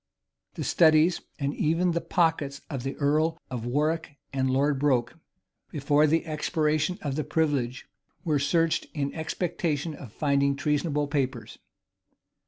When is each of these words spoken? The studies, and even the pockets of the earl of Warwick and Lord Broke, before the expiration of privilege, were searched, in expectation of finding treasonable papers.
The 0.55 0.63
studies, 0.63 1.21
and 1.37 1.53
even 1.53 1.91
the 1.91 2.01
pockets 2.01 2.61
of 2.71 2.81
the 2.81 2.95
earl 2.95 3.37
of 3.51 3.67
Warwick 3.67 4.15
and 4.33 4.49
Lord 4.49 4.79
Broke, 4.79 5.13
before 5.69 6.07
the 6.07 6.25
expiration 6.25 6.97
of 7.03 7.29
privilege, 7.29 7.87
were 8.23 8.39
searched, 8.39 8.87
in 8.95 9.13
expectation 9.13 9.93
of 9.93 10.11
finding 10.11 10.55
treasonable 10.55 11.05
papers. 11.07 11.59